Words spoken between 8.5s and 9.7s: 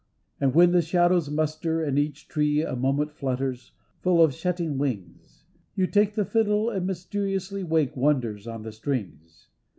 the strings.